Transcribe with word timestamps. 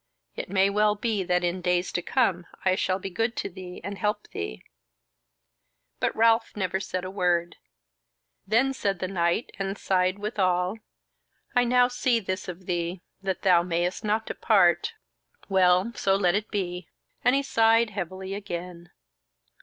It 0.35 0.49
may 0.49 0.67
well 0.67 0.95
be 0.95 1.21
that 1.25 1.43
in 1.43 1.61
days 1.61 1.91
to 1.91 2.01
come 2.01 2.47
I 2.65 2.73
shall 2.73 2.97
be 2.97 3.11
good 3.11 3.35
to 3.35 3.49
thee, 3.51 3.79
and 3.83 3.99
help 3.99 4.27
thee." 4.29 4.63
But 5.99 6.15
Ralph 6.15 6.53
said 6.55 6.57
never 6.57 6.79
a 7.07 7.11
word. 7.11 7.57
Then 8.47 8.73
said 8.73 8.97
the 8.97 9.07
knight, 9.07 9.51
and 9.59 9.77
sighed 9.77 10.17
withal: 10.17 10.79
"I 11.55 11.65
now 11.65 11.87
see 11.87 12.19
this 12.19 12.47
of 12.47 12.65
thee, 12.65 13.01
that 13.21 13.43
thou 13.43 13.61
mayst 13.61 14.03
not 14.03 14.25
depart; 14.25 14.93
well, 15.49 15.91
so 15.93 16.15
let 16.15 16.33
it 16.33 16.49
be!" 16.49 16.87
and 17.23 17.35
he 17.35 17.43
sighed 17.43 17.91
heavily 17.91 18.33
again. 18.33 18.89